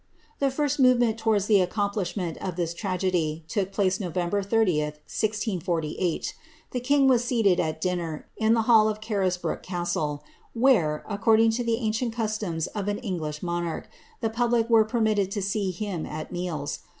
Tlie 0.41 0.51
first 0.51 0.79
movement 0.79 1.19
towards 1.19 1.45
the 1.45 1.61
accomplishment 1.61 2.35
of 2.39 2.55
this 2.55 2.73
tmgedy 2.73 3.45
took 3.45 3.71
place 3.71 3.99
Nov. 3.99 4.15
30,] 4.15 4.93
048. 5.59 6.33
The 6.71 6.79
king 6.79 7.07
was 7.07 7.23
seated 7.23 7.59
at 7.59 7.79
dinner, 7.79 8.25
in 8.35 8.55
the 8.55 8.63
hall 8.63 8.89
of 8.89 8.99
Carisbrooke 8.99 9.61
castle, 9.61 10.23
where, 10.55 11.05
according 11.07 11.51
to 11.51 11.63
the 11.63 11.75
ancient 11.75 12.13
customs 12.15 12.65
of 12.65 12.87
an 12.87 12.97
Eng 13.03 13.19
lish 13.19 13.43
monarch, 13.43 13.87
the 14.21 14.31
public 14.31 14.71
were 14.71 14.85
permitted 14.85 15.29
to 15.29 15.39
see 15.43 15.69
him 15.69 16.07
at 16.07 16.31
meals. 16.31 16.79